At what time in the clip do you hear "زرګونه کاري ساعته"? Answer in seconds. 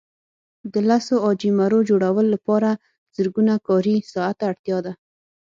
3.15-4.43